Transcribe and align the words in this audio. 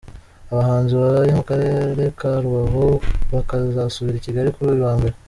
Abahanzi 0.51 0.93
baraye 1.01 1.31
mu 1.37 1.43
Karere 1.49 2.03
ka 2.19 2.31
Rubavu, 2.43 2.85
bakazasubira 3.33 4.15
i 4.17 4.25
Kigali 4.25 4.49
kuri 4.55 4.69
uyu 4.73 4.85
wa 4.87 4.95
Mbere. 4.99 5.15